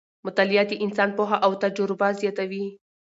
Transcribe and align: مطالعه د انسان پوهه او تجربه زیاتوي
مطالعه 0.25 0.63
د 0.67 0.73
انسان 0.85 1.09
پوهه 1.17 1.37
او 1.45 1.51
تجربه 1.63 2.07
زیاتوي 2.21 2.65